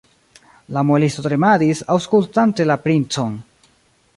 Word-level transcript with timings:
La 0.77 0.81
muelisto 0.91 1.25
tremadis, 1.27 1.83
aŭskultante 1.97 2.67
la 2.71 2.79
princon. 2.87 3.37